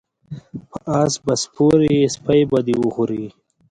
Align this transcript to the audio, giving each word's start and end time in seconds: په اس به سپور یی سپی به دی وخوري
په 0.69 0.77
اس 1.01 1.13
به 1.23 1.33
سپور 1.43 1.77
یی 1.93 1.99
سپی 2.15 2.41
به 2.49 2.59
دی 2.65 2.75
وخوري 2.81 3.25